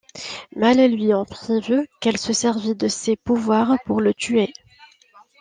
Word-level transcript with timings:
Mal 0.55 0.77
lui 0.87 1.13
en 1.13 1.25
prit 1.25 1.61
vu 1.61 1.87
qu'elle 1.99 2.17
se 2.17 2.33
servit 2.33 2.73
de 2.73 2.87
ses 2.87 3.15
pouvoirs 3.15 3.77
pour 3.85 4.01
le 4.01 4.15
tuer. 4.15 4.51